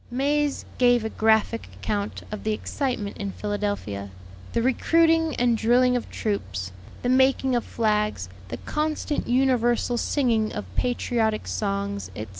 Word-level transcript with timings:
May's 0.09 0.65
gave 0.79 1.05
a 1.05 1.09
graphic 1.11 1.69
account 1.79 2.23
of 2.31 2.43
the 2.43 2.53
excitement 2.53 3.17
in 3.17 3.33
Philadelphia; 3.33 4.09
the 4.53 4.63
recruiting 4.63 5.35
and 5.35 5.55
drilling 5.55 5.95
of 5.95 6.09
troops, 6.09 6.71
the 7.03 7.07
making 7.07 7.55
of 7.55 7.63
flags, 7.63 8.27
the 8.47 8.57
constant, 8.57 9.27
universal 9.27 9.99
singing 9.99 10.53
of 10.53 10.65
patriotic 10.75 11.45
songs, 11.47 12.09
etc. 12.15 12.29